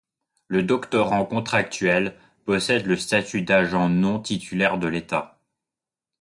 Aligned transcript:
Le 0.47 0.63
doctorant 0.63 1.23
contractuel 1.27 2.17
possède 2.45 2.87
le 2.87 2.95
statut 2.95 3.43
d'agent 3.43 3.87
non 3.87 4.19
titulaire 4.19 4.79
de 4.79 4.87
l’État. 4.87 5.37